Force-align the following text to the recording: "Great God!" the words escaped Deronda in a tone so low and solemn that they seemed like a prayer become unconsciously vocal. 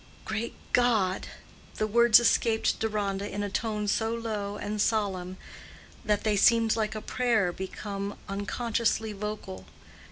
"Great 0.25 0.55
God!" 0.73 1.27
the 1.75 1.85
words 1.85 2.19
escaped 2.19 2.79
Deronda 2.79 3.29
in 3.31 3.43
a 3.43 3.51
tone 3.51 3.87
so 3.87 4.15
low 4.15 4.57
and 4.57 4.81
solemn 4.81 5.37
that 6.03 6.23
they 6.23 6.35
seemed 6.35 6.75
like 6.75 6.95
a 6.95 7.01
prayer 7.01 7.51
become 7.51 8.17
unconsciously 8.27 9.13
vocal. 9.13 9.67